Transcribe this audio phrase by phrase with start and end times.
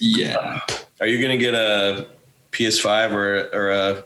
[0.00, 0.60] Yeah.
[1.00, 2.06] Are you gonna get a
[2.52, 4.04] PS5 or or a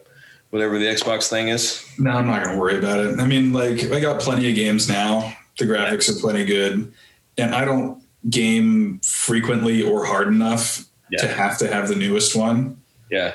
[0.50, 1.84] whatever the Xbox thing is?
[1.98, 3.18] No, I'm not gonna worry about it.
[3.20, 5.32] I mean, like I got plenty of games now.
[5.58, 6.92] The graphics are plenty good,
[7.36, 11.20] and I don't game frequently or hard enough Yeah.
[11.22, 12.76] to have to have the newest one.
[13.10, 13.34] Yeah,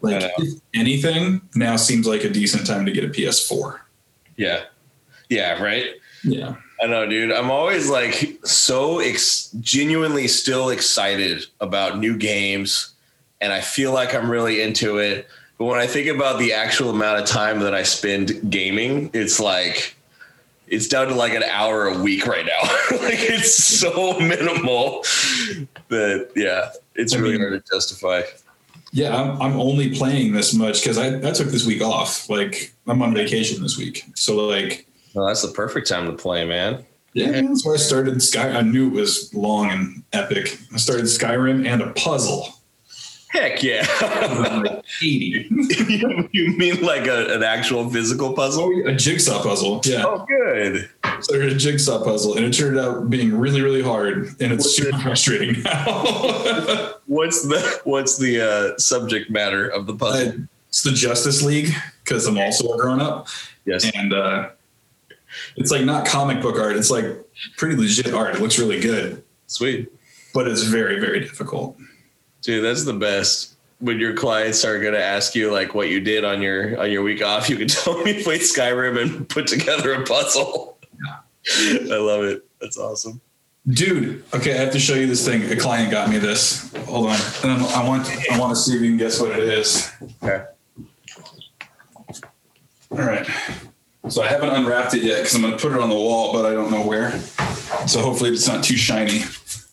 [0.00, 3.80] Like if anything, now seems like a decent time to get a PS4.
[4.36, 4.62] yeah,
[5.28, 5.62] yeah.
[5.62, 5.86] Right.
[6.24, 6.54] Yeah.
[6.82, 7.32] I know, dude.
[7.32, 12.94] I'm always like so ex- genuinely still excited about new games,
[13.40, 15.28] and I feel like I'm really into it.
[15.58, 19.38] But when I think about the actual amount of time that I spend gaming, it's
[19.38, 19.94] like
[20.68, 22.62] it's down to like an hour a week right now.
[23.02, 25.02] like it's so minimal
[25.88, 28.22] that yeah, it's I really mean- hard to justify.
[28.92, 32.28] Yeah, I'm, I'm only playing this much because I, I took this week off.
[32.28, 36.44] Like I'm on vacation this week, so like Well, that's the perfect time to play,
[36.44, 36.84] man.
[37.14, 38.50] yeah, that's why I started Sky.
[38.50, 40.58] I knew it was long and epic.
[40.72, 42.54] I started Skyrim and a puzzle.
[43.28, 43.86] Heck yeah!
[44.02, 45.46] Like Eighty,
[46.32, 48.68] you mean like a, an actual physical puzzle?
[48.88, 49.80] a jigsaw puzzle.
[49.84, 50.88] Yeah, Oh, good.
[51.20, 54.64] so there's a jigsaw puzzle, and it turned out being really really hard, and it's
[54.64, 55.02] What's super it?
[55.02, 56.94] frustrating now.
[57.06, 58.40] What's the what's the
[58.74, 60.28] uh, subject matter of the puzzle?
[60.28, 60.32] Uh,
[60.68, 61.72] it's the Justice League
[62.04, 63.28] because I'm also a grown up,
[63.64, 63.88] yes.
[63.94, 64.50] and uh,
[65.56, 66.76] it's like not comic book art.
[66.76, 67.04] It's like
[67.56, 68.34] pretty legit art.
[68.36, 69.22] It looks really good.
[69.46, 69.90] Sweet.
[70.32, 71.76] but it's very very difficult
[72.42, 73.56] Dude, that's the best.
[73.80, 77.02] When your clients are gonna ask you like what you did on your on your
[77.02, 80.78] week off, you can tell them you played Skyrim and put together a puzzle.
[81.04, 81.16] Yeah.
[81.94, 82.46] I love it.
[82.60, 83.20] That's awesome.
[83.68, 87.06] dude okay i have to show you this thing a client got me this hold
[87.10, 89.46] on and I'm- i want i want to see if you can guess what it
[89.48, 89.90] is
[90.22, 90.44] Okay.
[92.90, 93.26] all right
[94.08, 96.32] so i haven't unwrapped it yet because i'm going to put it on the wall
[96.32, 97.18] but i don't know where
[97.86, 99.20] so hopefully it's not too shiny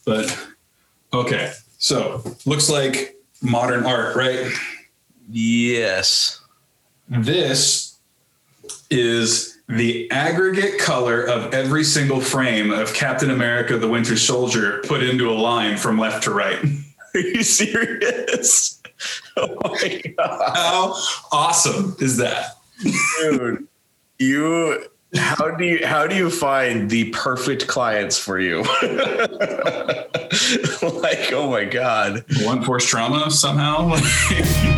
[0.06, 0.48] but
[1.14, 4.52] okay so looks like modern art right
[5.30, 6.42] Yes.
[7.10, 7.98] This
[8.90, 15.04] is the aggregate color of every single frame of Captain America the Winter Soldier put
[15.04, 16.64] into a line from left to right.
[17.14, 18.74] Are you serious?
[19.40, 20.52] Oh my god.
[20.56, 20.96] How
[21.32, 22.58] awesome is that?
[23.20, 23.68] Dude.
[24.20, 24.84] You
[25.16, 28.64] how do you how do you find the perfect clients for you?
[30.82, 32.26] like, oh my god.
[32.42, 33.96] One force trauma somehow?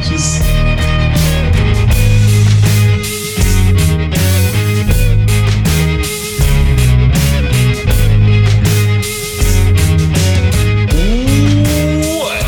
[0.03, 0.43] Just
[12.19, 12.43] What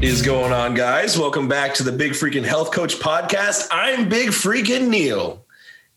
[0.00, 1.18] is going on, guys?
[1.18, 3.66] Welcome back to the Big Freaking Health Coach Podcast.
[3.72, 5.44] I'm Big Freaking Neil,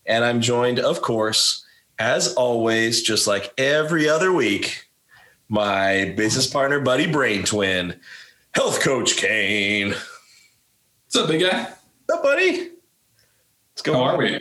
[0.06, 1.64] and I'm joined, of course,
[1.98, 4.88] as always, just like every other week,
[5.48, 7.98] my business partner, buddy, brain twin,
[8.52, 9.90] Health Coach Kane.
[9.90, 11.62] What's up, big guy?
[11.62, 12.70] What's up, buddy?
[13.72, 14.40] What's going How are we?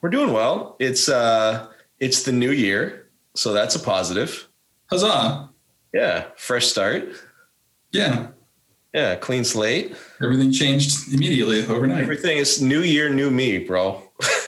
[0.00, 0.76] We're doing well.
[0.78, 1.68] It's uh,
[1.98, 4.48] it's the new year, so that's a positive.
[4.90, 5.50] Huzzah.
[5.92, 7.08] Yeah, fresh start.
[7.92, 8.28] Yeah.
[8.94, 9.94] Yeah, clean slate.
[10.22, 12.02] Everything changed immediately overnight.
[12.02, 14.02] Everything is new year, new me, bro.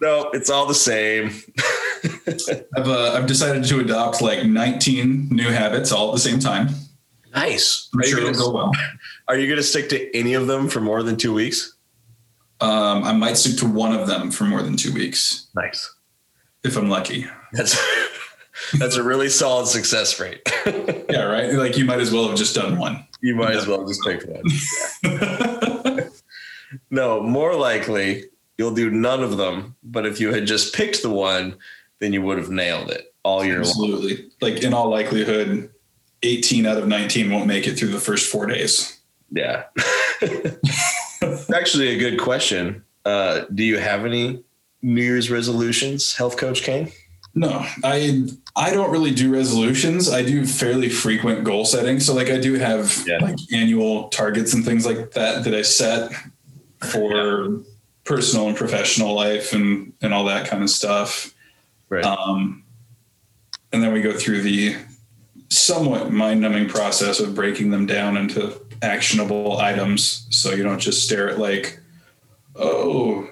[0.00, 1.30] no, it's all the same.
[2.76, 6.68] I've, uh, I've decided to adopt like 19 new habits all at the same time.
[7.34, 7.88] Nice.
[7.94, 8.72] I'm Are you, sure it'll gonna, go well.
[9.28, 11.76] are you gonna stick to any of them for more than two weeks?
[12.60, 15.92] Um, I might stick to one of them for more than two weeks Nice.
[16.62, 17.26] if I'm lucky.
[17.52, 17.76] That's
[18.78, 20.40] that's a really solid success rate.
[21.10, 21.52] Yeah, right.
[21.54, 23.04] Like you might as well have just done one.
[23.20, 24.44] you might as well just pick one.
[26.90, 28.24] No, more likely
[28.58, 29.76] you'll do none of them.
[29.82, 31.56] But if you had just picked the one,
[32.00, 33.60] then you would have nailed it all year long.
[33.62, 34.30] Absolutely.
[34.40, 35.70] Like in all likelihood,
[36.22, 39.00] 18 out of 19 won't make it through the first four days.
[39.30, 39.64] Yeah.
[41.54, 42.84] Actually, a good question.
[43.04, 44.42] Uh, do you have any
[44.82, 46.90] New Year's resolutions, Health Coach Kane?
[47.34, 48.26] No, I
[48.56, 50.10] I don't really do resolutions.
[50.10, 51.98] I do fairly frequent goal setting.
[51.98, 53.18] So like I do have Yeah.
[53.22, 56.12] like annual targets and things like that that I set
[56.84, 57.62] for
[58.04, 61.34] personal and professional life and and all that kind of stuff.
[61.88, 62.04] Right.
[62.04, 62.64] Um,
[63.72, 64.76] and then we go through the
[65.48, 71.28] somewhat mind-numbing process of breaking them down into actionable items, so you don't just stare
[71.30, 71.78] at like,
[72.56, 73.28] oh,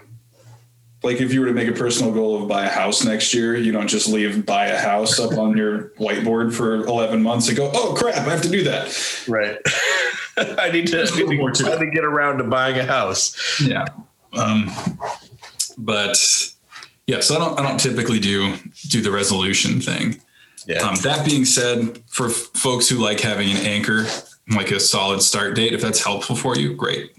[1.03, 3.57] like if you were to make a personal goal of buy a house next year,
[3.57, 7.57] you don't just leave buy a house up on your whiteboard for 11 months and
[7.57, 9.25] go, oh crap, I have to do that.
[9.29, 9.59] right.
[10.59, 11.71] I need to, I need to to it.
[11.71, 13.61] finally get around to buying a house.
[13.61, 13.87] Yeah.
[14.33, 14.71] Um,
[15.77, 16.17] but
[17.07, 18.57] yeah, so I don't I don't typically do
[18.89, 20.21] do the resolution thing.
[20.67, 20.79] Yeah.
[20.83, 24.07] Um, that being said, for f- folks who like having an anchor,
[24.55, 27.13] like a solid start date, if that's helpful for you, great.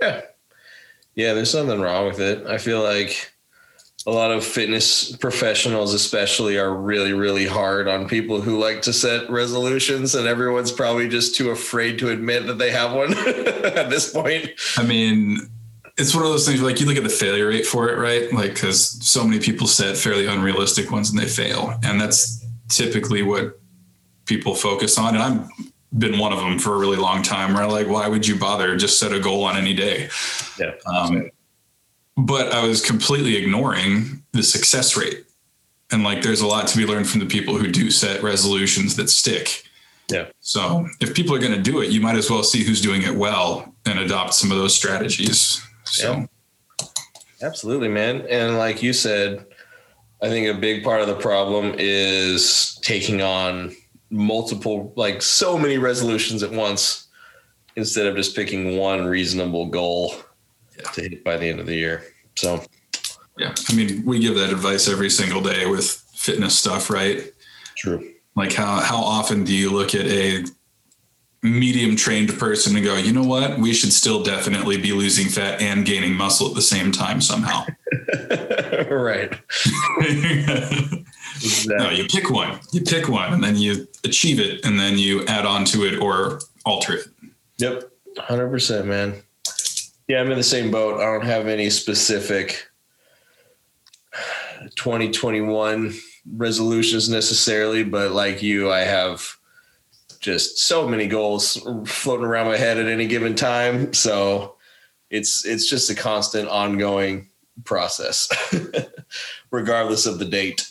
[0.00, 0.22] Yeah.
[1.14, 2.46] Yeah, there's nothing wrong with it.
[2.46, 3.32] I feel like
[4.06, 8.92] a lot of fitness professionals, especially, are really, really hard on people who like to
[8.92, 13.88] set resolutions, and everyone's probably just too afraid to admit that they have one at
[13.88, 14.50] this point.
[14.76, 15.38] I mean,
[15.96, 17.96] it's one of those things where, like you look at the failure rate for it,
[17.96, 18.30] right?
[18.32, 23.22] Like, because so many people set fairly unrealistic ones and they fail, and that's typically
[23.22, 23.58] what
[24.26, 25.14] people focus on.
[25.14, 25.48] And I've
[25.98, 27.54] been one of them for a really long time.
[27.54, 28.76] Where I'm like, why would you bother?
[28.76, 30.08] Just set a goal on any day.
[30.58, 30.72] Yeah.
[30.86, 31.30] Um,
[32.16, 35.24] but I was completely ignoring the success rate.
[35.90, 38.96] And like, there's a lot to be learned from the people who do set resolutions
[38.96, 39.62] that stick.
[40.10, 40.26] Yeah.
[40.40, 43.02] So if people are going to do it, you might as well see who's doing
[43.02, 45.62] it well and adopt some of those strategies.
[45.84, 46.26] So, Yeah.
[47.42, 48.26] Absolutely, man.
[48.30, 49.44] And like you said,
[50.22, 53.76] I think a big part of the problem is taking on
[54.08, 57.08] multiple, like so many resolutions at once
[57.76, 60.14] instead of just picking one reasonable goal.
[60.94, 62.04] To hit by the end of the year.
[62.36, 62.62] So,
[63.38, 67.32] yeah, I mean, we give that advice every single day with fitness stuff, right?
[67.76, 68.12] true.
[68.36, 70.44] Like how how often do you look at a
[71.42, 75.60] medium trained person and go, you know what, we should still definitely be losing fat
[75.60, 77.66] and gaining muscle at the same time somehow.
[78.90, 79.30] right.
[81.66, 85.24] no, you pick one, you pick one, and then you achieve it, and then you
[85.26, 87.06] add on to it or alter it.
[87.58, 87.90] Yep.
[88.16, 89.22] 100%, man.
[90.08, 91.00] Yeah, I'm in the same boat.
[91.00, 92.68] I don't have any specific
[94.76, 95.94] 2021
[96.36, 99.36] resolutions necessarily, but like you, I have
[100.20, 101.56] just so many goals
[101.86, 103.92] floating around my head at any given time.
[103.92, 104.56] So
[105.10, 107.30] it's it's just a constant ongoing
[107.64, 108.28] process,
[109.50, 110.66] regardless of the date.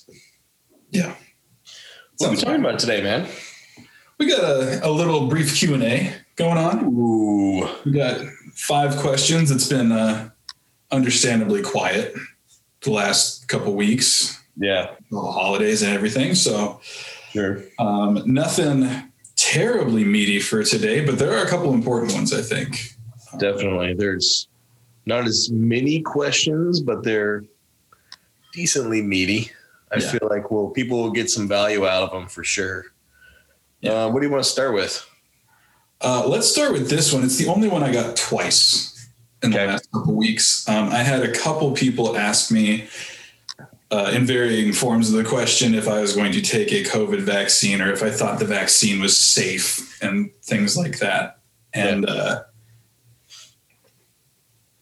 [0.89, 1.15] Yeah.
[2.17, 3.27] What are we talking about today, man?
[4.19, 6.85] We got a, a little brief Q and A going on.
[6.85, 7.67] Ooh.
[7.85, 8.21] We got
[8.53, 9.51] five questions.
[9.51, 10.29] It's been uh,
[10.91, 12.15] understandably quiet
[12.81, 16.35] the last couple weeks, Yeah, the holidays and everything.
[16.35, 16.81] So
[17.31, 17.63] sure.
[17.79, 18.89] um, nothing
[19.35, 22.93] terribly meaty for today, but there are a couple important ones, I think.
[23.39, 23.93] Definitely.
[23.95, 24.47] There's
[25.05, 27.43] not as many questions, but they're
[28.53, 29.51] decently meaty.
[29.91, 30.11] I Yeah.
[30.11, 32.85] feel like well, people will get some value out of them for sure.
[33.81, 34.05] Yeah.
[34.05, 35.05] Uh, what do you want to start with?
[36.03, 37.23] Uh, let's start with this one.
[37.23, 39.09] It's the only one I got twice
[39.41, 39.65] in Okay.
[39.65, 40.67] the last couple weeks.
[40.67, 42.87] Um, I had a couple people ask me
[43.89, 47.21] uh, in varying forms of the question if I was going to take a COVID
[47.21, 51.39] vaccine or if I thought the vaccine was safe and things like that.
[51.73, 52.43] And uh,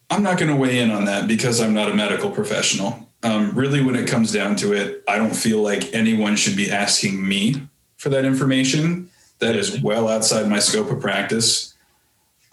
[0.10, 3.08] I'm not going to weigh in on that because I'm not a medical professional.
[3.22, 6.72] Um, really, when it comes down to it, I don't feel like anyone should be
[6.72, 9.11] asking me for that information.
[9.42, 11.76] That is well outside my scope of practice.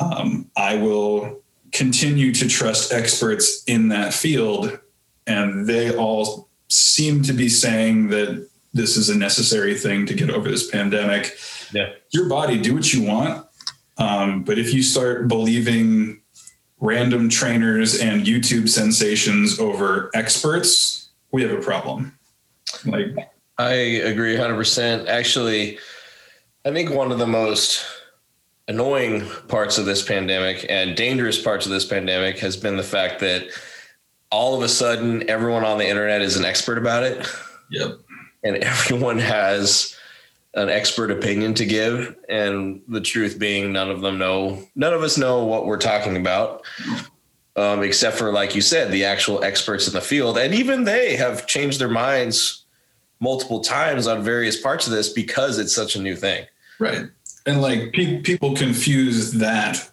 [0.00, 1.42] Um, I will
[1.73, 4.78] continue to trust experts in that field,
[5.26, 10.30] and they all seem to be saying that this is a necessary thing to get
[10.30, 11.37] over this pandemic.
[11.73, 11.90] Yeah.
[12.11, 13.47] Your body, do what you want.
[13.99, 16.23] Um, but if you start believing
[16.80, 22.16] random trainers and YouTube sensations over experts, we have a problem.
[22.85, 23.16] Like,
[23.59, 25.09] I agree 100%.
[25.09, 25.78] Actually,
[26.68, 27.82] I think one of the most
[28.68, 33.20] annoying parts of this pandemic and dangerous parts of this pandemic has been the fact
[33.20, 33.46] that
[34.30, 37.26] all of a sudden everyone on the internet is an expert about it.
[37.70, 37.92] yep.
[38.44, 39.96] and everyone has
[40.52, 45.02] an expert opinion to give and the truth being none of them know none of
[45.02, 46.66] us know what we're talking about
[47.56, 51.16] um, except for like you said the actual experts in the field and even they
[51.16, 52.66] have changed their minds
[53.20, 56.44] multiple times on various parts of this because it's such a new thing
[56.78, 57.06] Right.
[57.47, 59.90] And like pe- people confuse that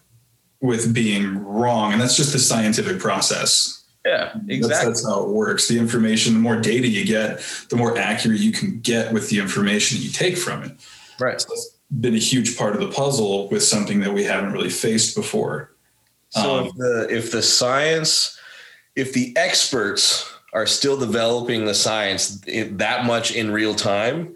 [0.60, 1.92] with being wrong.
[1.92, 3.84] And that's just the scientific process.
[4.04, 5.68] yeah That's, exactly that's how it works.
[5.68, 7.40] The information, the more data you get,
[7.70, 10.72] the more accurate you can get with the information you take from it.
[11.20, 14.52] right So that's been a huge part of the puzzle with something that we haven't
[14.52, 15.72] really faced before.
[16.30, 18.38] So Um, if the if the science,
[18.96, 24.34] if the experts are still developing the science that much in real time,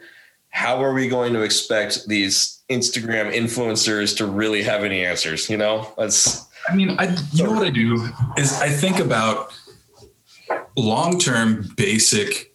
[0.50, 5.48] how are we going to expect these Instagram influencers to really have any answers?
[5.48, 9.52] You know, that's I mean, I you know what I do is I think about
[10.76, 12.54] long-term basic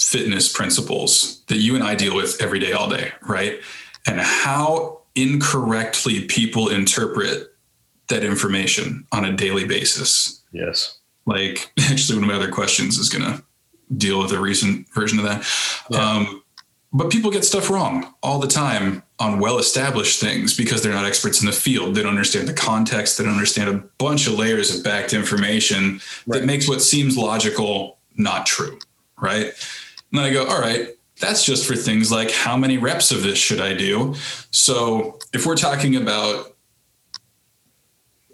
[0.00, 3.60] fitness principles that you and I deal with every day all day, right?
[4.06, 7.54] And how incorrectly people interpret
[8.08, 10.42] that information on a daily basis.
[10.52, 13.42] yes, Like actually one of my other questions is going to
[13.96, 15.46] deal with a recent version of that.
[15.90, 16.10] Yeah.
[16.10, 16.43] Um
[16.94, 21.04] but people get stuff wrong all the time on well established things because they're not
[21.04, 21.94] experts in the field.
[21.96, 26.00] They don't understand the context, they don't understand a bunch of layers of backed information
[26.26, 26.40] Right.
[26.40, 28.78] that makes what seems logical not true.
[29.20, 29.46] Right.
[29.46, 29.54] And
[30.12, 30.88] then I go, all right,
[31.20, 34.14] that's just for things like how many reps of this should I do?
[34.52, 36.54] So if we're talking about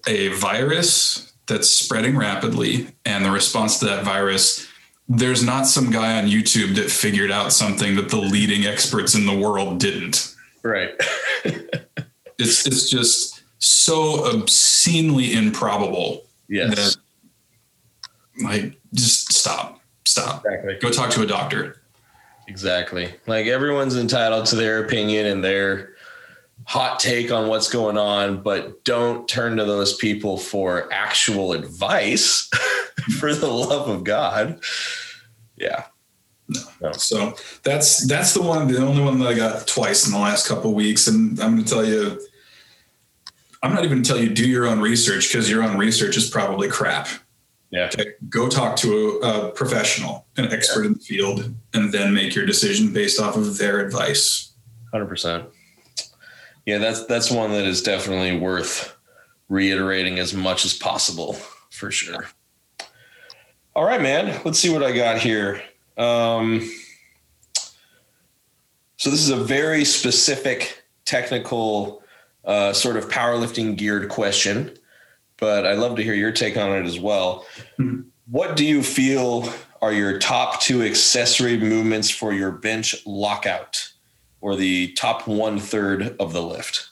[0.07, 4.67] a virus that's spreading rapidly and the response to that virus,
[5.11, 9.27] there's not some guy on YouTube that figured out something that the leading experts in
[9.27, 10.35] the world didn't.
[10.63, 10.91] Right.
[12.43, 16.75] It's it's just so obscenely improbable yes.
[16.75, 16.97] that
[18.43, 19.83] like just stop.
[20.07, 20.47] Stop.
[20.47, 20.79] Exactly.
[20.81, 21.83] Go talk to a doctor.
[22.49, 23.13] Exactly.
[23.27, 25.91] Like everyone's entitled to their opinion and their
[26.65, 32.49] hot take on what's going on, but don't turn to those people for actual advice
[33.19, 34.61] for the love of God.
[35.57, 35.87] Yeah.
[36.93, 40.49] So that's that's the one, the only one that I got twice in the last
[40.49, 41.07] couple of weeks.
[41.07, 42.21] And I'm going to tell you,
[43.63, 46.17] I'm not even going to tell you do your own research because your own research
[46.17, 47.09] is probably crap.
[47.71, 47.87] Yeah.
[47.87, 52.35] Okay, go talk to a, a professional, an expert in the field, and then make
[52.35, 54.53] your decision based off of their advice.
[54.91, 55.45] Hundred percent.
[56.71, 58.97] Yeah, that's that's one that is definitely worth
[59.49, 61.33] reiterating as much as possible
[61.71, 62.29] for sure.
[63.75, 64.41] All right, man.
[64.45, 65.61] Let's see what I got here.
[65.99, 66.71] Um,
[68.99, 72.05] so this is a very specific technical
[72.45, 74.79] uh, sort of powerlifting geared question,
[75.39, 77.47] but I'd love to hear your take on it as well.
[77.81, 78.05] Mhm.
[78.27, 83.90] What do you feel are your top two accessory movements for your bench lockout?
[84.41, 86.89] Or the top one third of the lift.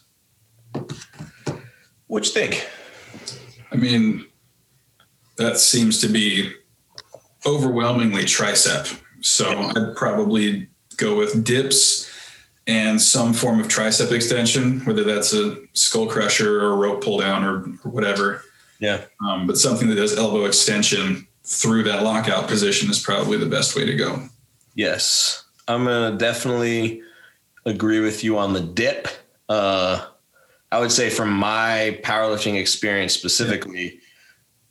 [2.06, 2.68] What you think?
[3.70, 4.26] I mean,
[5.36, 6.52] that seems to be
[7.46, 9.00] overwhelmingly tricep.
[9.20, 12.10] So I'd probably go with dips
[12.66, 17.18] and some form of tricep extension, whether that's a skull crusher or a rope pull
[17.18, 18.42] down or, or whatever.
[18.78, 19.04] Yeah.
[19.26, 23.74] Um, but something that does elbow extension through that lockout position is probably the best
[23.74, 24.22] way to go.
[24.74, 27.02] Yes, I'm gonna definitely
[27.68, 29.08] agree with you on the dip.
[29.48, 30.04] Uh,
[30.72, 34.00] I would say from my powerlifting experience specifically,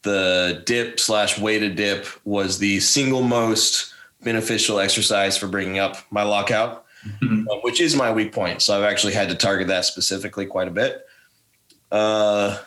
[0.04, 6.24] the dip slash weighted dip was the single most beneficial exercise for bringing up my
[6.24, 6.86] lockout,
[7.22, 7.46] Mhm.
[7.50, 8.62] uh, which is my weak point.
[8.62, 11.06] So I've actually had to target that specifically quite a bit.
[11.92, 12.58] Uh,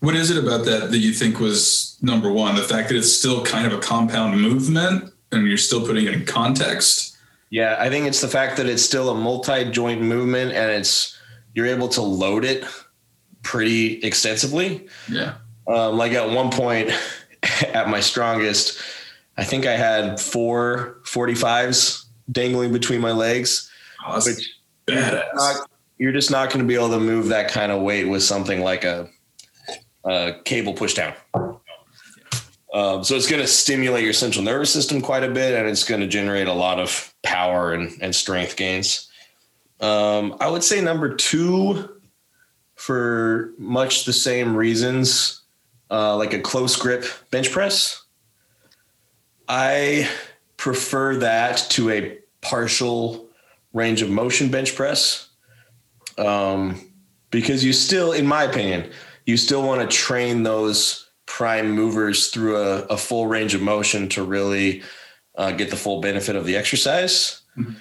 [0.00, 2.56] What is it about that that you think was number one?
[2.56, 6.12] The fact that it's still kind of a compound movement and you're still putting it
[6.12, 7.13] in context.
[7.54, 11.16] Yeah, I think it's the fact that it's still a multi-joint movement and it's
[11.54, 12.64] you're able to load it
[13.44, 14.88] pretty extensively.
[15.08, 15.34] Yeah.
[15.68, 16.90] Um, like at one point
[17.72, 18.82] at my strongest,
[19.36, 23.70] I think I had four 45s dangling between my legs.
[24.04, 24.52] Oh, Which
[24.88, 25.28] badass.
[25.34, 28.24] Not- you're just not going to be able to move that kind of weight with
[28.24, 29.08] something like a,
[30.04, 30.94] a cable push
[32.74, 35.84] Um, so it's going to stimulate your central nervous system quite a bit, and it's
[35.84, 39.08] going to generate a lot of power and, and strength gains.
[39.80, 41.88] Um, I would say number two,
[42.74, 45.42] for much the same reasons,
[45.88, 48.02] uh, like a close grip bench press.
[49.48, 50.10] I
[50.56, 53.28] prefer that to a partial
[53.72, 55.28] range of motion bench press
[56.18, 56.90] um,
[57.30, 58.90] because you still, in my opinion,
[59.26, 61.03] you still want to train those
[61.34, 64.84] prime movers through a, a full range of motion to really
[65.34, 67.42] uh, get the full benefit of the exercise.
[67.58, 67.74] Mhm.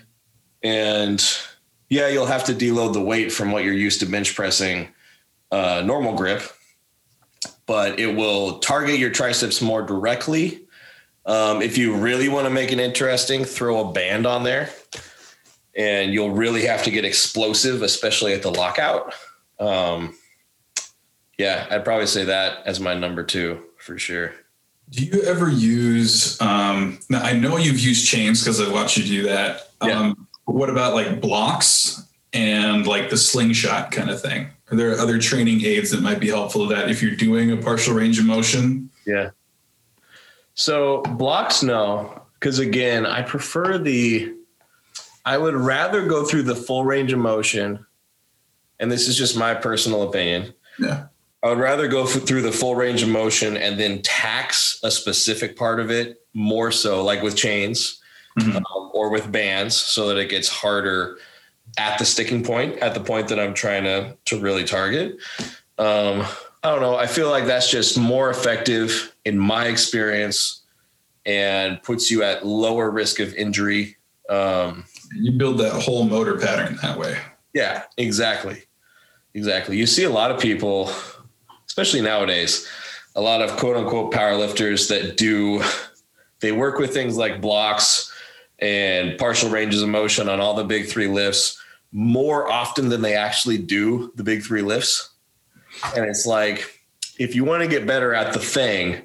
[0.64, 1.38] And
[1.88, 4.88] yeah, you'll have to deload the weight from what you're used to bench pressing
[5.52, 6.42] uh, normal grip,
[7.68, 10.66] but it will target your triceps more directly.
[11.28, 14.72] Um, if you really want to make it interesting, throw a band on there
[15.76, 19.14] and you'll really have to get explosive, especially at the lockout.
[19.60, 20.16] Um,
[21.44, 24.34] yeah, I'd probably say that as my number two for sure.
[24.90, 26.40] Do you ever use?
[26.40, 29.72] Um, now I know you've used chains because I watched you do that.
[29.84, 30.00] Yeah.
[30.00, 34.52] Um, what about like blocks and like the slingshot kind of thing?
[34.72, 37.58] Are there other training aids that might be helpful to that if you're doing a
[37.58, 38.90] partial range of motion?
[39.06, 39.32] Yeah.
[40.54, 44.34] So blocks, no, because again, I prefer the.
[45.26, 47.86] I would rather go through the full range of motion,
[48.80, 50.54] and this is just my personal opinion.
[50.80, 51.08] Yeah.
[51.44, 54.90] I would rather go f- through the full range of motion and then tax a
[54.90, 58.00] specific part of it more so, like with chains
[58.40, 58.56] Mhm.
[58.56, 61.18] um, or with bands, so that it gets harder
[61.78, 65.18] at the sticking point, at the point that I'm trying to to really target.
[65.78, 66.26] Um,
[66.64, 66.96] I don't know.
[66.96, 70.62] I feel like that's just more effective in my experience
[71.26, 73.98] and puts you at lower risk of injury
[74.30, 74.86] Um,
[75.16, 77.18] You build that whole motor pattern that way.
[77.54, 78.64] yeah, exactly.
[79.34, 79.78] Exactly.
[79.78, 80.90] You see a lot of people,
[81.74, 82.68] especially nowadays,
[83.16, 85.60] a lot of quote unquote powerlifters that do,
[86.40, 88.14] they work with things like blocks
[88.60, 91.60] and partial ranges of motion on all the big three lifts
[91.92, 95.14] more often than they actually do the big three lifts.
[95.96, 96.80] And it's like,
[97.18, 99.02] if you want to get better at the thing,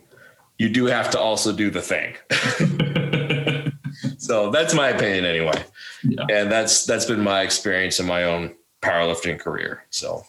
[0.59, 2.17] you do have to also do the thing.
[4.19, 5.65] so that's my opinion anyway.
[6.03, 6.27] Yeah.
[6.31, 9.85] And that's that's been my experience in my own powerlifting career.
[9.89, 10.27] So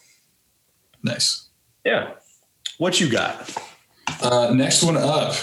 [1.02, 1.48] Nice.
[1.84, 2.12] yeah.
[2.80, 3.54] What you got?
[4.22, 5.34] Uh, next one up.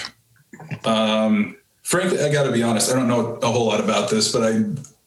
[0.83, 2.91] Um, frankly, I got to be honest.
[2.91, 4.63] I don't know a whole lot about this, but I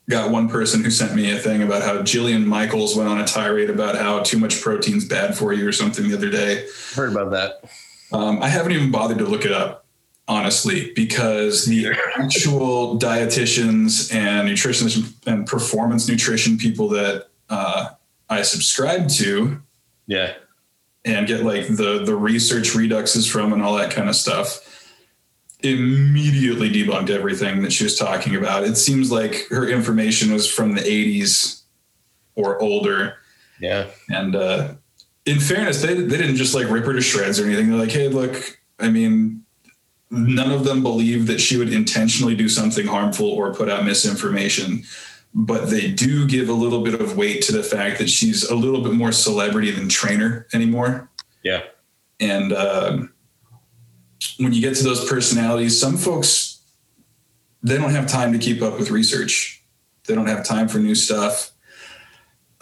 [0.08, 3.26] got one person who sent me a thing about how Jillian Michaels went on a
[3.26, 6.68] tirade about how too much protein's bad for you or something the other day.
[6.94, 7.68] Heard about that.
[8.16, 9.84] Um, I haven't even bothered to look it up,
[10.28, 17.88] honestly, because the actual dietitians and nutritionists and performance nutrition people that uh,
[18.28, 19.60] I subscribe to
[20.06, 20.34] Yeah.
[21.04, 24.66] And get like the the research reduxes from and all that kind of stuff
[25.62, 28.64] immediately debunked everything that she was talking about.
[28.64, 31.62] It seems like her information was from the 80s
[32.34, 33.16] or older.
[33.60, 33.88] Yeah.
[34.08, 34.74] and uh
[35.26, 37.68] in fairness they, they didn't just like rip her to shreds or anything.
[37.68, 39.44] They're like hey look i mean
[40.10, 44.82] none of them believe that she would intentionally do something harmful or put out misinformation
[45.32, 48.54] but they do give a little bit of weight to the fact that she's a
[48.54, 51.10] little bit more celebrity than trainer anymore.
[51.42, 51.62] Yeah.
[52.18, 53.14] and um,
[54.38, 56.50] when you get to those personalities some folks
[57.62, 59.62] they don't have time to keep up with research.
[60.06, 61.52] They don't have time for new stuff.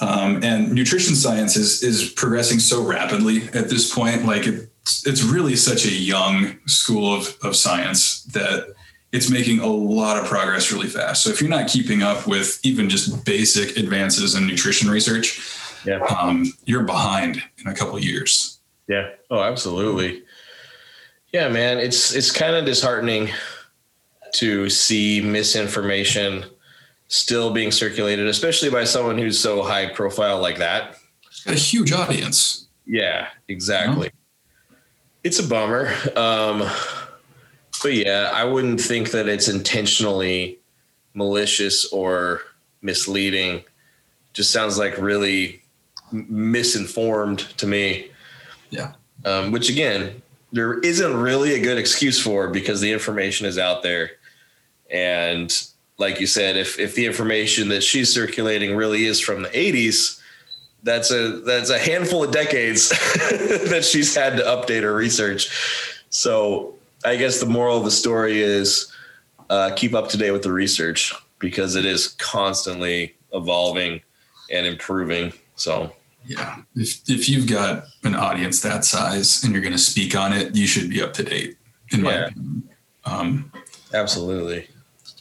[0.01, 4.25] Um, and nutrition science is is progressing so rapidly at this point.
[4.25, 8.75] Like it's it's really such a young school of, of science that
[9.13, 12.61] it's making a lot of progress really fast so if you're not keeping up with
[12.63, 15.41] even just basic advances in nutrition research
[15.85, 16.01] Yeah.
[16.05, 19.11] um, you're behind in a couple of years Yeah.
[19.31, 20.23] Oh, absolutely.
[21.33, 21.79] Yeah, man.
[21.79, 23.29] It's it's kind of disheartening
[24.35, 26.45] to see misinformation
[27.09, 30.97] still being circulated, especially by someone who's so high profile like that.
[31.45, 34.11] got a huge audience Yeah, exactly.
[35.23, 35.93] It's a bummer.
[36.17, 36.63] Um,
[37.83, 40.59] but yeah, I wouldn't think that it's intentionally
[41.15, 42.43] malicious or
[42.83, 43.65] misleading.
[44.33, 45.63] Just sounds like really
[46.13, 48.11] misinformed to me.
[48.71, 48.93] Yeah.
[49.25, 53.83] Um, which again, there isn't really a good excuse for because the information is out
[53.83, 54.13] there.
[54.91, 55.53] And
[55.99, 60.21] like you said, if if the information that she's circulating really is from the 80s,
[60.83, 62.89] that's a that's a handful of decades
[63.69, 65.51] that she's had to update her research.
[66.09, 66.78] So
[67.09, 68.93] I guess the moral of the story is
[69.51, 74.01] uh, keep up to date with the research because it is constantly evolving
[74.51, 75.33] and improving.
[75.57, 75.93] So
[76.27, 76.57] Yeah.
[76.77, 80.55] If if you've got an audience that size and you're going to speak on it,
[80.55, 81.57] you should be up to date.
[81.93, 82.27] In my Yeah.
[82.27, 82.69] opinion.
[83.05, 83.53] Um,
[83.95, 84.69] absolutely.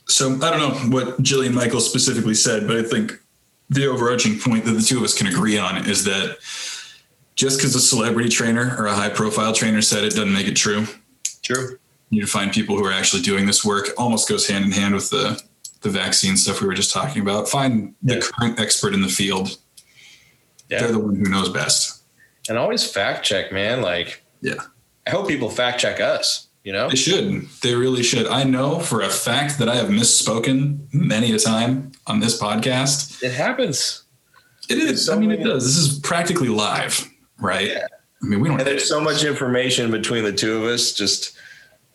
[0.09, 3.13] so I don't know what Jillian Michaels specifically said, but I think
[3.69, 6.37] the overarching point that the two of us can agree on is that
[7.35, 10.55] just because a celebrity trainer or a high profile trainer said it doesn't make it
[10.55, 10.85] true.
[11.47, 11.77] True.
[12.09, 13.87] You need to find people who are actually doing this work.
[13.87, 15.41] It almost goes hand in hand with the
[15.81, 17.47] the vaccine stuff we were just talking about.
[17.47, 19.57] Find the current expert in the field.
[20.69, 20.79] Yeah.
[20.79, 22.03] They're the one who knows best.
[22.49, 23.81] And always fact check, man.
[23.81, 24.55] Like, Yeah.
[25.05, 26.89] I hope people fact check us, you know?
[26.89, 27.47] They should.
[27.61, 28.27] They really should.
[28.27, 33.23] I know for a fact that I have misspoken many a time on this podcast.
[33.23, 34.03] It happens.
[34.67, 35.05] It is.
[35.05, 35.63] so I mean, it does.
[35.63, 37.07] This is practically live,
[37.39, 37.67] right?
[37.69, 37.87] Yeah.
[38.21, 38.59] I mean, we don't.
[38.59, 41.36] And there's so much information between the two of us just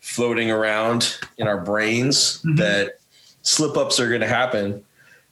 [0.03, 2.59] floating around in our brains Mhm.
[2.59, 2.99] that
[3.43, 4.85] slip ups are going to happen.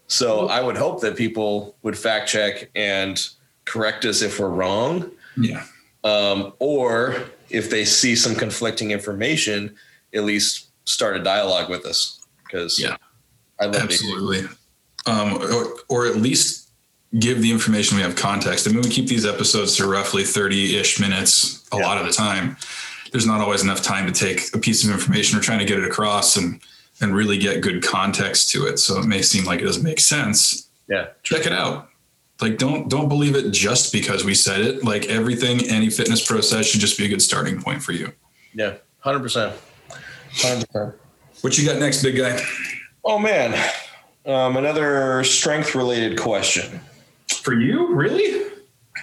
[0.06, 3.20] So I would hope that people would fact check and
[3.64, 5.10] correct us if we're wrong.
[5.36, 5.64] Yeah.
[6.04, 9.74] Um, or if they see some conflicting information,
[10.14, 12.18] at least start a dialogue with us.
[12.44, 12.96] Because Yeah.
[13.60, 13.82] I love.
[13.82, 14.48] Absolutely.
[15.06, 16.68] Um, or, or at least
[17.18, 18.66] give the information we have context.
[18.68, 21.82] I mean, we keep these episodes to roughly 30 ish minutes a Yeah.
[21.86, 22.56] lot of the time.
[23.12, 25.78] There's not always enough time to take a piece of information or trying to get
[25.78, 26.60] it across and,
[27.00, 28.78] and really get good context to it.
[28.78, 30.68] So it may seem like it doesn't make sense.
[30.88, 31.08] Yeah.
[31.22, 31.88] Check it out.
[32.40, 34.84] Like don't don't believe it just because we said it.
[34.84, 38.12] Like everything any fitness pro says should just be a good starting point for you.
[38.54, 38.76] Yeah.
[39.04, 39.54] 100%.
[40.36, 40.94] 100%.
[41.40, 42.40] What you got next, big guy?
[43.04, 43.54] Oh, man.
[44.26, 46.80] Um, another strength related question.
[47.42, 47.94] For you?
[47.94, 48.49] Really?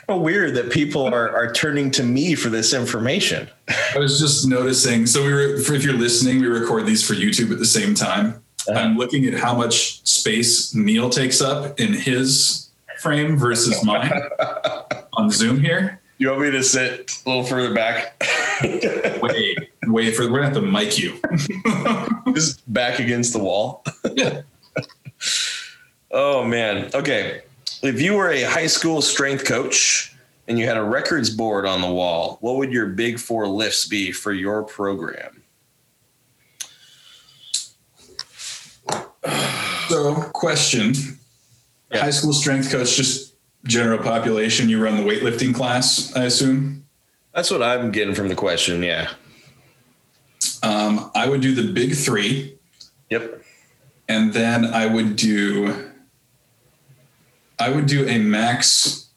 [0.07, 3.49] How weird that people are, are turning to me for this information.
[3.93, 5.05] I was just noticing.
[5.05, 8.41] So we were, if you're listening, we record these for YouTube at the same time.
[8.69, 8.79] Uh-huh.
[8.79, 14.11] I'm looking at how much space Neil takes up in his frame versus mine
[15.13, 15.99] on Zoom here.
[16.19, 18.23] You want me to sit a little further back?
[19.21, 20.31] Way, way further.
[20.31, 21.19] We're gonna have to mic you.
[22.33, 23.83] Just back against the wall.
[24.13, 24.41] yeah.
[26.09, 26.89] Oh man.
[26.93, 27.41] Okay.
[27.83, 30.15] If you were a high school strength coach
[30.47, 33.85] and you had a records board on the wall, what would your big four lifts
[33.87, 35.43] be for your program?
[39.89, 40.93] So, question:
[41.91, 41.99] Yeah.
[42.01, 43.35] High school strength coach, just
[43.65, 44.69] general population.
[44.69, 46.85] You run the weightlifting class, I assume.
[47.33, 48.83] That's what I'm getting from the question.
[48.83, 49.09] Yeah.
[50.63, 52.57] Um, I would do the big three,
[53.09, 53.41] Yep.
[54.09, 55.86] and then I would do.
[57.59, 59.07] I would do a max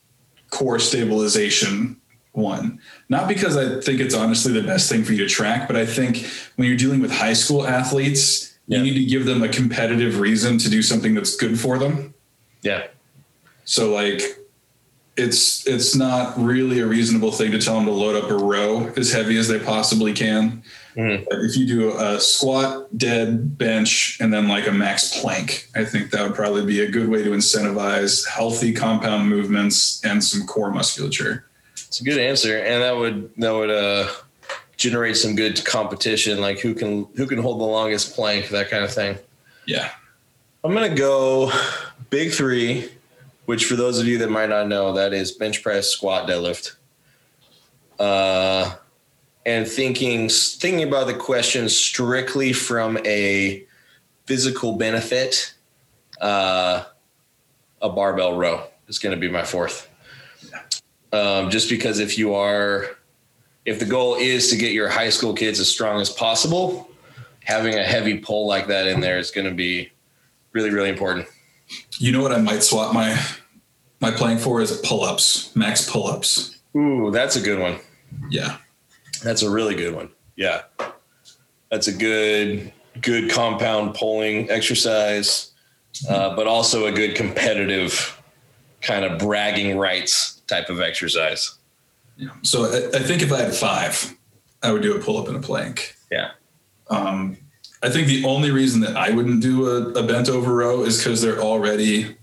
[0.51, 1.97] core stabilization
[2.33, 2.81] one.
[3.09, 5.85] Not because I think it's honestly the best thing for you to track, but I
[5.85, 6.27] think
[6.57, 8.79] when you're dealing with high school athletes, Yeah.
[8.79, 12.15] you need to give them a competitive reason to do something that's good for them.
[12.63, 12.87] Yeah.
[13.65, 14.23] So like
[15.17, 18.93] it's it's not really a reasonable thing to tell them to load up a row
[18.97, 20.63] as heavy as they possibly can.
[20.97, 21.27] Mhm.
[21.31, 26.11] If you do a squat, dead, bench, and then like a max plank, I think
[26.11, 30.73] that would probably be a good way to incentivize healthy compound movements and some core
[30.73, 31.47] musculature.
[31.75, 34.09] It's a good answer, and that would that would uh,
[34.77, 38.85] generate some good competition, like who can who can hold the longest plank, that kind
[38.85, 39.19] of thing.
[39.67, 39.91] Yeah.
[40.65, 41.53] I'm gonna go
[42.11, 42.91] big three,
[43.47, 46.75] which for those of you that might not know, that is bench press, squat, deadlift.
[47.99, 48.75] Uh,
[49.51, 53.65] and thinking thinking about the question strictly from a
[54.27, 55.55] physical benefit,
[56.21, 56.85] uh,
[57.83, 59.89] a barbell row is going to be my fourth.
[61.13, 62.97] Um, just because if you are,
[63.65, 66.89] if the goal is to get your high school kids as strong as possible,
[67.43, 69.91] having a heavy pull like that in there is going to be
[70.53, 71.27] really really important
[71.99, 73.21] You know what I might swap my
[74.01, 76.59] my playing for is pull-ups, max pull-ups.
[76.77, 77.81] ooh that's a good one
[78.31, 78.59] Yeah.
[79.23, 80.63] That's a really good one yeah
[81.71, 85.53] that's a good good compound pulling exercise
[86.09, 88.21] uh, but also a good competitive
[88.81, 91.59] kind of bragging rights type of exercise
[92.17, 92.31] Yeah.
[92.43, 94.15] So I, I think if I had five,
[94.63, 95.97] I would do a pull up and a plank.
[96.11, 96.33] Yeah.
[96.89, 97.39] Um,
[97.83, 100.99] I think the only reason that I wouldn't do a, a bent over row is
[100.99, 102.17] because they're already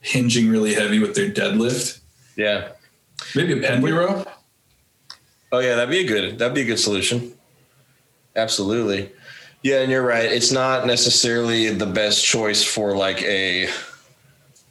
[0.00, 1.98] hinging really heavy with their deadlift.
[2.36, 2.68] yeah
[3.34, 4.24] Maybe a pendlay row.
[5.52, 7.32] Oh yeah that'd be a good that'd be a good solution.
[8.36, 9.10] Absolutely.
[9.62, 10.30] Yeah and you're right.
[10.30, 13.68] It's not necessarily the best choice for like a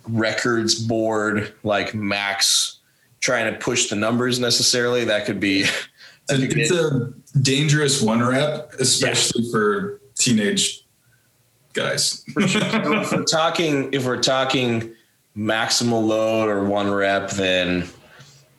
[0.08, 2.80] records board like max
[3.22, 5.06] trying to push the numbers necessarily.
[5.06, 5.64] That could be
[6.28, 10.86] that could It's a dangerous one rep, especially for teenage
[11.74, 12.24] guys.
[12.36, 14.94] if we're talking if we're talking
[15.38, 17.88] maximal load or one rep then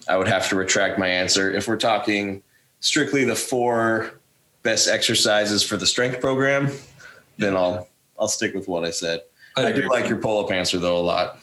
[0.09, 2.43] i would have to retract my answer if we're talking
[2.81, 4.13] strictly the four
[4.63, 6.71] best exercises for the strength program
[7.39, 9.21] then i'll i'll stick with what i said
[9.57, 9.83] i, agree.
[9.83, 11.39] do like your pull-up answer though a lot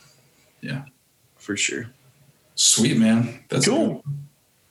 [0.61, 0.83] Yeah.
[1.37, 1.87] for sure
[2.59, 3.43] Sweet man.
[3.49, 4.03] That's Cool.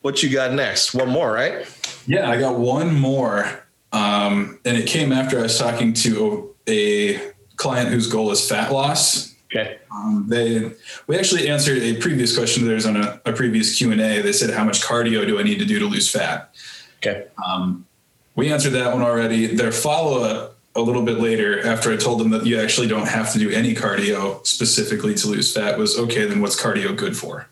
[0.00, 1.64] what you got next one more right
[2.04, 3.64] Yeah, I got one more.
[3.92, 7.20] Um, and it came after I was talking to a
[7.54, 9.35] client whose goal is fat loss.
[9.46, 10.72] Okay Um, they
[11.06, 14.22] we actually answered a previous question of theirs on a, a previous Q and A.
[14.22, 16.54] They said, "How much cardio do I need to do to lose fat?"
[16.98, 17.86] okay Um,
[18.34, 19.46] we answered that one already.
[19.46, 23.08] Their follow up a little bit later, after I told them that you actually don't
[23.08, 26.26] have to do any cardio specifically to lose fat, was okay.
[26.26, 27.48] Then what's cardio good for?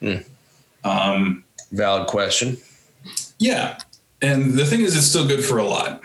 [0.00, 0.16] Hmm.
[0.82, 2.58] Um, valid question
[3.38, 3.78] yeah,
[4.22, 6.02] and the thing is, it's still good for a lot.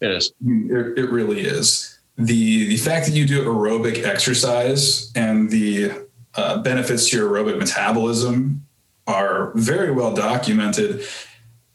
[0.00, 1.89] it is It, it really is.
[2.20, 5.92] The the fact that you do aerobic exercise and the
[6.34, 8.66] uh, benefits to your aerobic metabolism
[9.06, 11.02] are very well documented.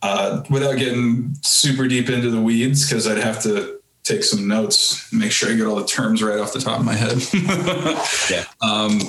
[0.01, 5.11] Uh, without getting super deep into the weeds, because I'd have to take some notes,
[5.11, 7.17] make sure I get all the terms right off the top of my head.
[8.29, 8.43] Yeah.
[8.61, 8.99] Um,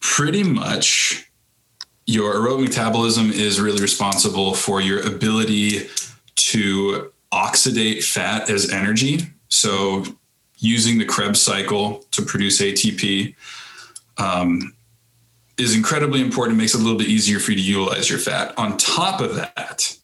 [0.00, 1.30] pretty much,
[2.06, 5.88] your aerobic metabolism is really responsible for your ability
[6.36, 9.20] to oxidate fat as energy.
[9.54, 10.04] So,
[10.58, 13.34] using the Krebs cycle to produce ATP
[14.18, 14.74] um,
[15.56, 16.58] is incredibly important.
[16.58, 18.52] It makes it a little bit easier for you to utilize your fat.
[18.58, 19.96] On top of that,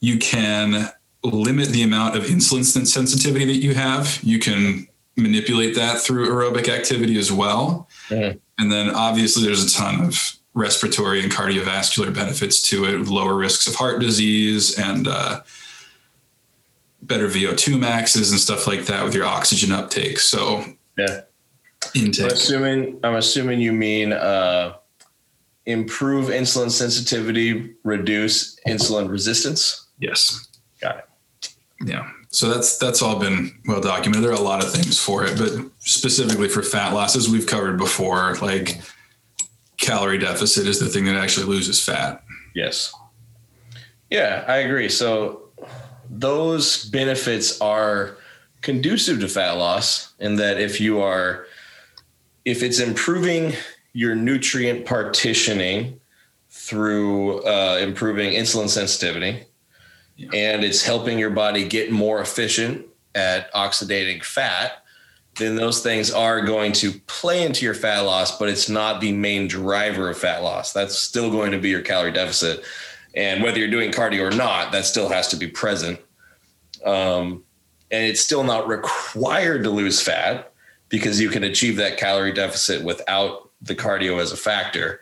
[0.00, 0.90] you can
[1.22, 4.18] limit the amount of insulin sensitivity that you have.
[4.22, 7.88] You can manipulate that through aerobic activity as well.
[8.08, 8.40] Mhm.
[8.58, 13.68] And then obviously, there's a ton of respiratory and cardiovascular benefits to it, lower risks
[13.68, 15.40] of heart disease and uh,
[17.02, 20.18] better VO2 maxes and stuff like that with your oxygen uptake.
[20.18, 20.64] So
[20.96, 21.22] Yeah.
[21.94, 22.26] intake.
[22.26, 24.74] I'm assuming I'm assuming you mean uh,
[25.66, 29.86] improve insulin sensitivity, reduce insulin resistance.
[29.98, 30.48] Yes.
[30.80, 30.98] Got
[31.40, 31.48] it.
[31.84, 32.10] Yeah.
[32.30, 34.24] So that's that's all been well documented.
[34.24, 37.46] There are a lot of things for it, but specifically for fat loss, as we've
[37.46, 38.80] covered before, like
[39.78, 42.22] calorie deficit is the thing that actually loses fat.
[42.54, 42.92] Yes.
[44.10, 44.88] Yeah, I agree.
[44.88, 45.47] So
[46.10, 48.16] those benefits are
[48.60, 51.46] conducive to fat loss in that if you are
[52.44, 53.52] if it's improving
[53.92, 56.00] your nutrient partitioning
[56.50, 59.44] through uh, improving insulin sensitivity
[60.16, 60.28] yeah.
[60.34, 64.82] and it's helping your body get more efficient at oxidating fat
[65.36, 69.12] then those things are going to play into your fat loss but it's not the
[69.12, 72.64] main driver of fat loss that's still going to be your calorie deficit
[73.14, 75.98] and whether you're doing cardio or not that still has to be present
[76.84, 77.44] um,
[77.90, 80.52] and it's still not required to lose fat
[80.88, 85.00] because you can achieve that calorie deficit without the cardio as a factor.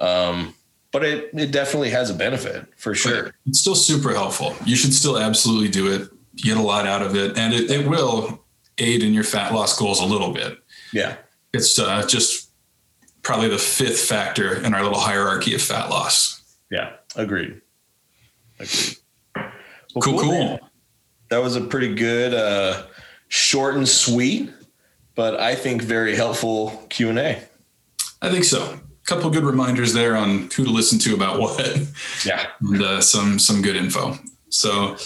[0.00, 0.54] Um,
[0.90, 3.32] but it, it definitely has a benefit for sure.
[3.46, 4.54] It's still super helpful.
[4.64, 6.08] You should still absolutely do it.
[6.34, 8.42] You get a lot out of it, and it, it will
[8.78, 10.58] aid in your fat loss goals a little bit.
[10.92, 11.16] Yeah.
[11.52, 12.50] It's uh, just
[13.22, 16.42] probably the fifth factor in our little hierarchy of fat loss.
[16.70, 16.94] Yeah.
[17.16, 17.60] Agreed.
[18.58, 18.96] Agreed.
[19.34, 20.30] Well, cool, cool.
[20.30, 20.60] cool.
[21.30, 22.84] That was a pretty good, uh,
[23.28, 24.50] short and sweet,
[25.14, 27.42] but I think very helpful Q and A.
[28.20, 28.62] I think so.
[28.62, 31.80] A couple good reminders there on who to listen to about what.
[32.24, 34.18] Yeah, and uh, some some good info.
[34.50, 34.96] So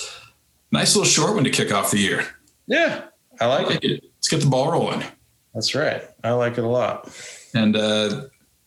[0.73, 2.27] nice little short one to kick off the year.
[2.67, 3.05] Yeah,
[3.41, 3.91] I like, I like it.
[3.93, 4.05] it.
[4.17, 5.05] Let's get the ball rolling.
[5.55, 6.03] That's right.
[6.25, 7.09] I like it a lot.
[7.55, 8.25] And uh,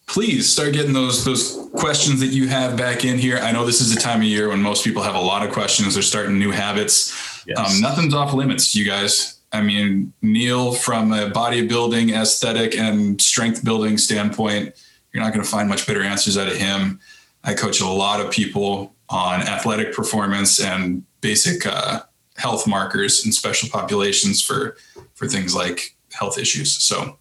[0.09, 3.37] please start getting those those questions that you have back in here.
[3.37, 5.53] I know this is the time of year when most people have a lot of
[5.53, 5.93] questions.
[5.93, 7.45] They're starting new habits.
[7.47, 7.57] Yes.
[7.57, 9.39] Um, nothing's off limits, you guys.
[9.51, 14.75] I mean, Neil, from a bodybuilding, aesthetic, and strength building standpoint,
[15.11, 16.99] you're not going to find much better answers out of him.
[17.43, 22.01] I coach a lot of people on athletic performance and basic uh,
[22.37, 24.75] health markers in special populations for
[25.13, 26.71] for things like health issues.
[26.71, 27.17] So,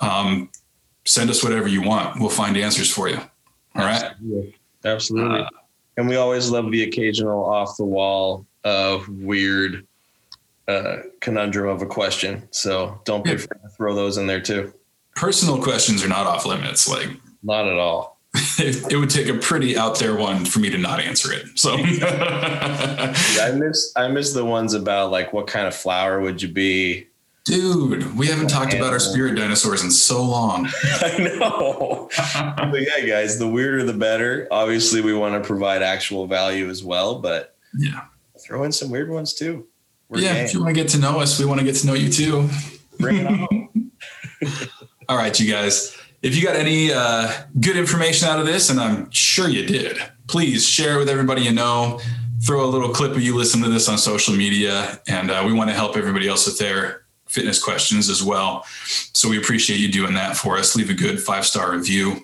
[0.00, 0.50] um,
[1.08, 2.20] send us whatever you want.
[2.20, 3.16] We'll find answers for you.
[3.16, 4.02] All right.
[4.02, 4.54] Absolutely.
[4.84, 5.40] Absolutely.
[5.40, 5.48] Uh,
[5.96, 9.86] and we always love the occasional off the wall, uh, weird
[10.68, 12.46] uh, conundrum of a question.
[12.50, 14.72] So don't be afraid to throw those in there too.
[15.16, 16.88] Personal questions are not off limits.
[16.88, 17.08] Like
[17.42, 18.18] not at all.
[18.58, 21.58] it, it, would take a pretty out there one for me to not answer it.
[21.58, 26.48] So I miss I miss the ones about like what kind of flower would you
[26.48, 27.07] be?
[27.48, 30.68] Dude, we haven't talked about our spirit dinosaurs in so long.
[31.00, 32.10] I know.
[32.70, 34.46] but yeah, guys, the weirder the better.
[34.50, 38.02] Obviously, we want to provide actual value as well, but yeah,
[38.38, 39.66] throw in some weird ones too.
[40.10, 40.44] We're yeah, game.
[40.44, 42.12] if you want to get to know us, we want to get to know you
[42.12, 42.50] too.
[42.98, 43.90] Bring it on.
[45.08, 45.96] All right, you guys.
[46.20, 49.96] If you got any uh, good information out of this, and I'm sure you did,
[50.26, 51.98] please share it with everybody you know.
[52.44, 55.54] Throw a little clip of you listening to this on social media, and uh, we
[55.54, 58.64] want to help everybody else with their fitness questions as well.
[59.12, 60.76] So we appreciate you doing that for us.
[60.76, 62.22] Leave a good five star review.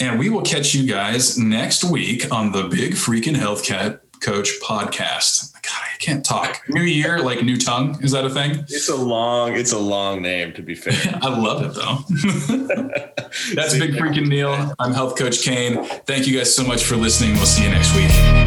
[0.00, 4.50] And we will catch you guys next week on the Big Freaking Health Cat Coach
[4.62, 5.52] podcast.
[5.54, 6.62] God, I can't talk.
[6.68, 7.98] New year, like new tongue.
[8.02, 8.64] Is that a thing?
[8.68, 11.18] It's a long, it's a long name to be fair.
[11.22, 11.98] I love it though.
[13.54, 14.72] That's Big Freaking Neil.
[14.78, 15.84] I'm Health Coach Kane.
[16.06, 17.34] Thank you guys so much for listening.
[17.34, 18.37] We'll see you next week.